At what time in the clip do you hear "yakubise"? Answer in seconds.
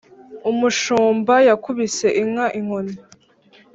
1.47-2.07